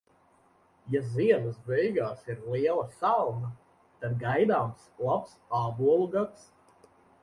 [0.95, 3.53] Ja ziemas beigās ir liela salna,
[4.01, 6.55] tad gaidāms labs ābolu gads.